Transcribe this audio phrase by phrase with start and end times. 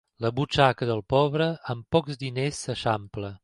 [0.23, 3.35] La butxaca del pobre amb pocs diners s'eixampla.